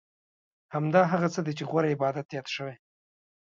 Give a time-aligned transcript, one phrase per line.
[0.75, 2.75] همدا هغه څه دي چې غوره عبادت یاد شوی.